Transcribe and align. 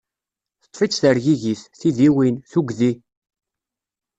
Teṭṭef-itt 0.61 0.99
tergigit, 1.03 1.61
tidiwin, 1.79 2.35
tugdi. 2.51 2.91